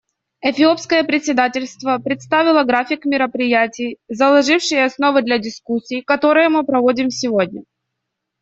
Эфиопское 0.41 1.03
председательство 1.03 1.99
представило 1.99 2.63
график 2.63 3.05
мероприятий, 3.05 3.99
заложивший 4.07 4.83
основы 4.83 5.21
для 5.21 5.37
дискуссий, 5.37 6.01
которые 6.01 6.49
мы 6.49 6.65
проводим 6.65 7.11
сегодня. 7.11 7.61